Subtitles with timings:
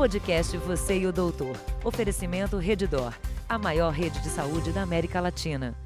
[0.00, 1.54] Podcast Você e o Doutor.
[1.84, 3.14] Oferecimento Redidor,
[3.46, 5.76] a maior rede de saúde da América Latina.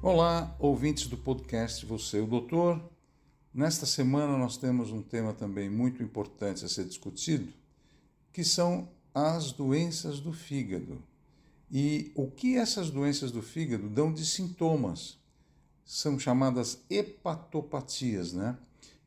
[0.00, 2.80] Olá, ouvintes do podcast Você e o Doutor.
[3.52, 7.52] Nesta semana nós temos um tema também muito importante a ser discutido,
[8.32, 11.02] que são as doenças do fígado.
[11.68, 15.18] E o que essas doenças do fígado dão de sintomas?
[15.84, 18.56] São chamadas hepatopatias, né?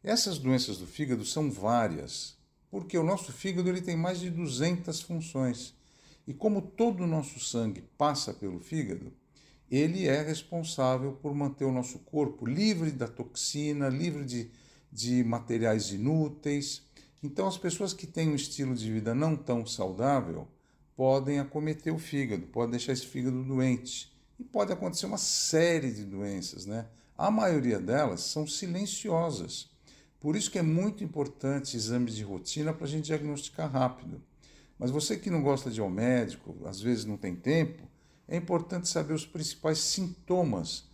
[0.04, 2.38] Essas doenças do fígado são várias,
[2.70, 5.74] porque o nosso fígado ele tem mais de 200 funções.
[6.28, 9.12] E como todo o nosso sangue passa pelo fígado,
[9.70, 14.52] ele é responsável por manter o nosso corpo livre da toxina, livre de,
[14.92, 16.84] de materiais inúteis.
[17.22, 20.48] Então, as pessoas que têm um estilo de vida não tão saudável
[20.96, 24.12] podem acometer o fígado, podem deixar esse fígado doente.
[24.40, 26.88] E pode acontecer uma série de doenças, né?
[27.18, 29.70] A maioria delas são silenciosas.
[30.20, 34.22] Por isso que é muito importante exames de rotina para a gente diagnosticar rápido.
[34.78, 37.84] Mas você que não gosta de ir ao médico, às vezes não tem tempo,
[38.28, 40.90] é importante saber os principais sintomas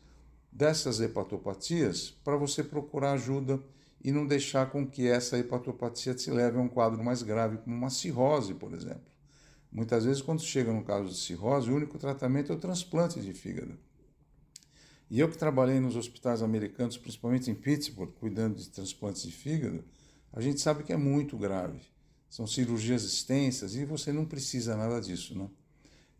[0.51, 3.59] dessas hepatopatias para você procurar ajuda
[4.03, 7.75] e não deixar com que essa hepatopatia te leve a um quadro mais grave, como
[7.75, 9.11] uma cirrose, por exemplo.
[9.71, 13.33] Muitas vezes, quando chega no caso de cirrose, o único tratamento é o transplante de
[13.33, 13.77] fígado.
[15.09, 19.83] E eu que trabalhei nos hospitais americanos, principalmente em Pittsburgh, cuidando de transplantes de fígado,
[20.33, 21.79] a gente sabe que é muito grave.
[22.29, 25.47] São cirurgias extensas e você não precisa nada disso, né?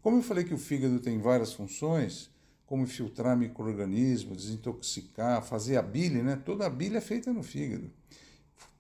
[0.01, 2.29] Como eu falei que o fígado tem várias funções,
[2.65, 6.41] como filtrar micro-organismos, desintoxicar, fazer a bile, né?
[6.45, 7.91] Toda a bile é feita no fígado.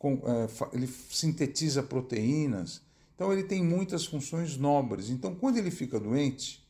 [0.03, 2.81] É, ele sintetiza proteínas,
[3.15, 5.09] então ele tem muitas funções nobres.
[5.09, 6.64] Então quando ele fica doente,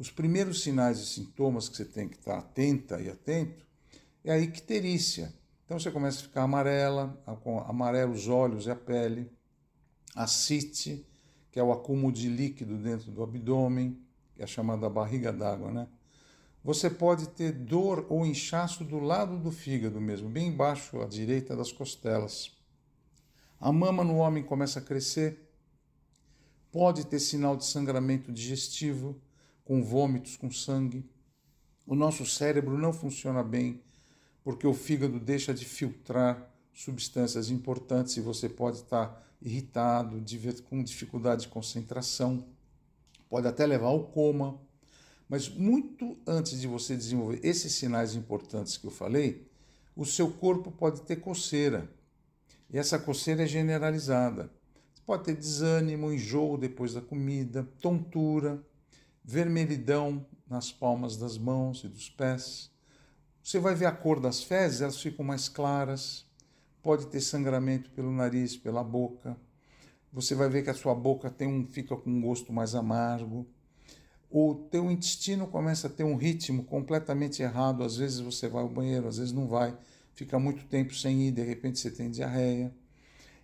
[0.00, 3.66] os primeiros sinais e sintomas que você tem que estar atenta e atento
[4.24, 5.30] é a icterícia.
[5.66, 7.22] Então você começa a ficar amarela,
[7.66, 9.30] amarelo os olhos e a pele,
[10.16, 11.06] a cite,
[11.52, 14.00] que é o acúmulo de líquido dentro do abdômen,
[14.34, 15.86] que é chamada barriga d'água, né?
[16.64, 21.54] Você pode ter dor ou inchaço do lado do fígado mesmo, bem embaixo à direita
[21.54, 22.50] das costelas.
[23.60, 25.46] A mama no homem começa a crescer,
[26.72, 29.20] pode ter sinal de sangramento digestivo,
[29.70, 31.08] com vômitos, com sangue.
[31.86, 33.80] O nosso cérebro não funciona bem
[34.42, 40.20] porque o fígado deixa de filtrar substâncias importantes e você pode estar irritado,
[40.68, 42.44] com dificuldade de concentração,
[43.28, 44.60] pode até levar ao coma.
[45.28, 49.48] Mas muito antes de você desenvolver esses sinais importantes que eu falei,
[49.94, 51.88] o seu corpo pode ter coceira.
[52.68, 54.50] E essa coceira é generalizada.
[54.92, 58.60] Você pode ter desânimo, enjoo depois da comida, tontura,
[59.30, 62.68] vermelhidão nas palmas das mãos e dos pés.
[63.40, 66.26] Você vai ver a cor das fezes, elas ficam mais claras.
[66.82, 69.36] Pode ter sangramento pelo nariz, pela boca.
[70.12, 73.46] Você vai ver que a sua boca tem um, fica com um gosto mais amargo.
[74.28, 77.84] O teu intestino começa a ter um ritmo completamente errado.
[77.84, 79.78] Às vezes você vai ao banheiro, às vezes não vai.
[80.12, 82.74] Fica muito tempo sem ir, de repente você tem diarreia.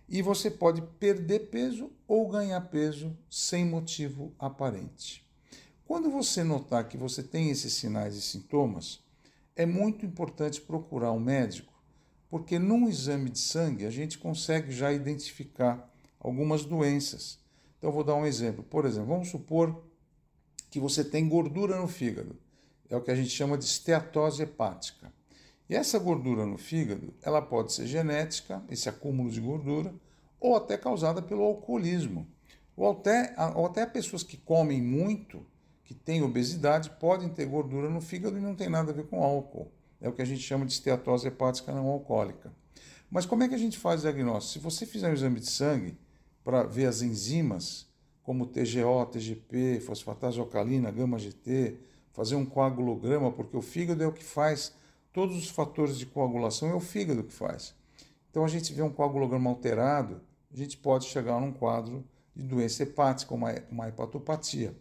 [0.09, 5.26] E você pode perder peso ou ganhar peso sem motivo aparente.
[5.87, 8.99] Quando você notar que você tem esses sinais e sintomas,
[9.55, 11.73] é muito importante procurar um médico,
[12.29, 15.89] porque num exame de sangue a gente consegue já identificar
[16.19, 17.39] algumas doenças.
[17.77, 18.65] Então, vou dar um exemplo.
[18.65, 19.81] Por exemplo, vamos supor
[20.69, 22.35] que você tem gordura no fígado.
[22.89, 25.13] É o que a gente chama de esteatose hepática.
[25.69, 29.95] E essa gordura no fígado, ela pode ser genética, esse acúmulo de gordura,
[30.37, 32.27] ou até causada pelo alcoolismo.
[32.75, 35.45] Ou até, ou até pessoas que comem muito
[35.87, 39.23] que têm obesidade podem ter gordura no fígado e não tem nada a ver com
[39.23, 39.71] álcool.
[40.01, 42.51] É o que a gente chama de esteatose hepática não alcoólica.
[43.09, 44.51] Mas como é que a gente faz o diagnóstico?
[44.51, 45.97] Se você fizer um exame de sangue
[46.43, 47.87] para ver as enzimas,
[48.21, 51.77] como TGO, TGP, fosfatase alcalina, gama-GT,
[52.11, 54.73] fazer um coagulograma, porque o fígado é o que faz
[55.13, 57.73] todos os fatores de coagulação, é o fígado que faz.
[58.29, 60.19] Então a gente vê um coagulograma alterado,
[60.51, 62.03] a gente pode chegar num quadro
[62.35, 64.75] de doença hepática, uma, uma hepatopatia.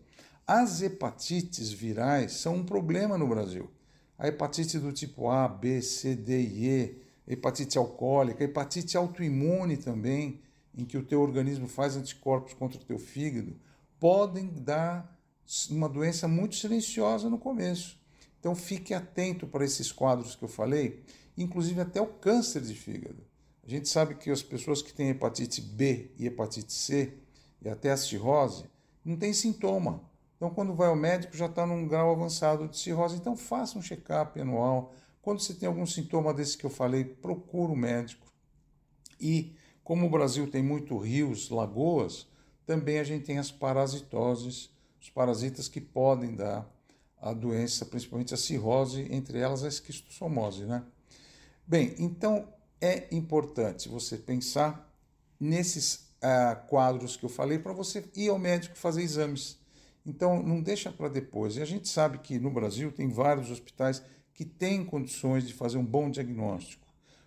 [0.49, 3.69] As hepatites virais são um problema no Brasil.
[4.17, 10.41] A hepatite do tipo A, B, C, D e E, hepatite alcoólica, hepatite autoimune também,
[10.73, 13.57] em que o teu organismo faz anticorpos contra o teu fígado,
[13.99, 15.21] podem dar
[15.69, 17.99] uma doença muito silenciosa no começo.
[18.39, 21.03] Então fique atento para esses quadros que eu falei,
[21.37, 23.21] inclusive até o câncer de fígado.
[23.67, 27.15] A gente sabe que as pessoas que têm hepatite B e hepatite C
[27.61, 28.67] e até a cirrose
[29.05, 33.17] não têm sintoma então, quando vai ao médico, já está num grau avançado de cirrose.
[33.17, 34.93] Então, faça um check-up anual.
[35.23, 38.27] Quando você tem algum sintoma desse que eu falei, procure o médico.
[39.19, 42.29] E, como o Brasil tem muito rios, lagoas,
[42.67, 46.71] também a gente tem as parasitoses, os parasitas que podem dar
[47.19, 50.85] a doença, principalmente a cirrose, entre elas a esquistossomose, né?
[51.67, 52.47] Bem, então
[52.81, 54.93] é importante você pensar
[55.41, 59.59] nesses ah, quadros que eu falei para você ir ao médico fazer exames.
[60.07, 61.57] Então não deixa para depois.
[61.57, 64.01] E a gente sabe que no Brasil tem vários hospitais
[64.33, 66.87] que têm condições de fazer um bom diagnóstico.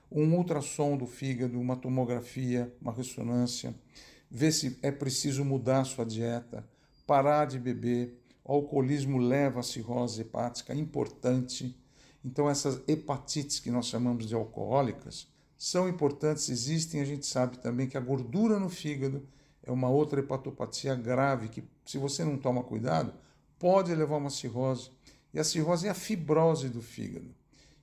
[0.09, 3.75] Um ultrassom do fígado, uma tomografia, uma ressonância,
[4.31, 6.67] ver se é preciso mudar a sua dieta,
[7.05, 8.17] parar de beber.
[8.43, 11.75] O alcoolismo leva à cirrose hepática, importante.
[12.23, 15.27] Então, essas hepatites que nós chamamos de alcoólicas
[15.57, 17.01] são importantes, existem.
[17.01, 19.27] A gente sabe também que a gordura no fígado
[19.69, 23.13] é uma outra hepatopatia grave que, se você não toma cuidado,
[23.57, 24.91] pode levar a uma cirrose.
[25.33, 27.33] E a cirrose é a fibrose do fígado.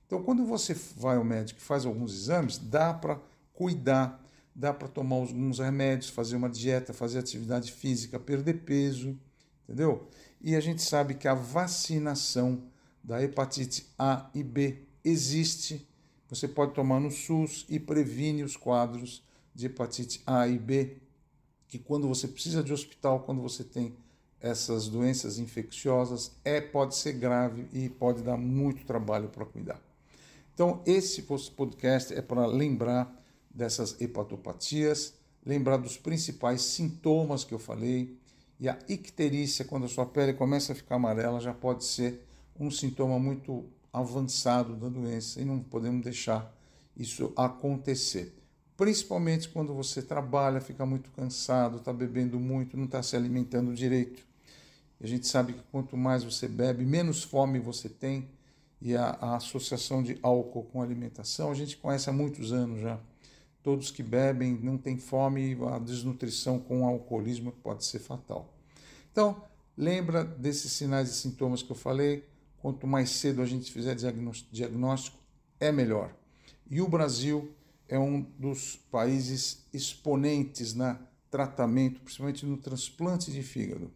[0.05, 3.19] Então, quando você vai ao médico e faz alguns exames, dá para
[3.53, 4.21] cuidar
[4.57, 9.15] dá para tomar alguns remédios, fazer uma dieta, fazer atividade física, perder peso,
[9.63, 10.09] entendeu?
[10.41, 12.63] E a gente sabe que a vacinação
[13.03, 15.87] da hepatite A e B existe.
[16.27, 19.23] Você pode tomar no SUS e previne os quadros
[19.53, 20.97] de hepatite A e B,
[21.67, 23.95] que quando você precisa de hospital, quando você tem
[24.39, 29.81] essas doenças infecciosas, é pode ser grave e pode dar muito trabalho para cuidar.
[30.53, 31.23] Então, esse
[31.55, 33.13] podcast é para lembrar
[33.49, 35.13] dessas hepatopatias,
[35.45, 38.17] lembrar dos principais sintomas que eu falei,
[38.59, 42.25] e a icterícia, quando a sua pele começa a ficar amarela, já pode ser
[42.59, 46.55] um sintoma muito avançado da doença e não podemos deixar
[46.95, 48.33] isso acontecer.
[48.77, 54.23] Principalmente quando você trabalha, fica muito cansado, está bebendo muito, não está se alimentando direito.
[55.01, 58.29] E a gente sabe que quanto mais você bebe, menos fome você tem.
[58.79, 62.99] E a, a associação de álcool com alimentação, a gente conhece há muitos anos já
[63.67, 68.47] todos que bebem não têm fome, a desnutrição com o alcoolismo pode ser fatal.
[69.11, 69.43] Então,
[69.77, 72.23] lembra desses sinais e sintomas que eu falei?
[72.61, 75.17] Quanto mais cedo a gente fizer diagnóstico,
[75.59, 76.15] é melhor.
[76.71, 77.51] E o Brasil
[77.87, 80.99] é um dos países exponentes na
[81.29, 83.91] tratamento, principalmente no transplante de fígado.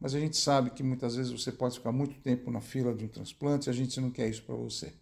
[0.00, 3.04] Mas a gente sabe que muitas vezes você pode ficar muito tempo na fila de
[3.04, 4.92] um transplante, a gente não quer isso para você.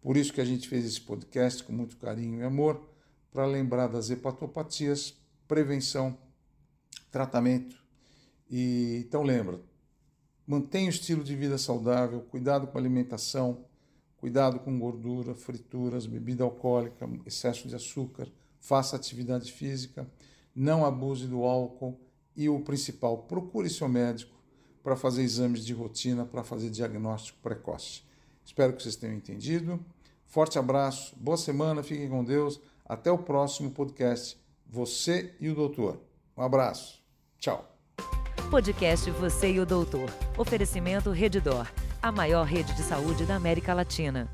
[0.00, 2.88] Por isso que a gente fez esse podcast com muito carinho e amor
[3.30, 5.14] para lembrar das hepatopatias,
[5.46, 6.16] prevenção,
[7.10, 7.76] tratamento.
[8.50, 9.60] E então lembra,
[10.46, 13.64] mantenha o estilo de vida saudável, cuidado com a alimentação,
[14.22, 18.28] cuidado com gordura, frituras, bebida alcoólica, excesso de açúcar,
[18.60, 20.08] faça atividade física,
[20.54, 21.98] não abuse do álcool
[22.36, 24.40] e o principal, procure seu médico
[24.80, 28.02] para fazer exames de rotina, para fazer diagnóstico precoce.
[28.44, 29.84] Espero que vocês tenham entendido.
[30.24, 32.60] Forte abraço, boa semana, fiquem com Deus.
[32.84, 34.38] Até o próximo podcast.
[34.68, 35.98] Você e o Doutor.
[36.36, 37.02] Um abraço.
[37.40, 37.68] Tchau.
[38.52, 40.08] Podcast Você e o Doutor.
[40.38, 41.66] Oferecimento Redidor,
[42.02, 44.28] a maior rede de saúde da América Latina.